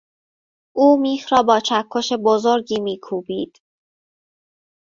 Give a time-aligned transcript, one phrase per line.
[0.73, 3.61] او میخ را با چکش بزرگی میکوبید.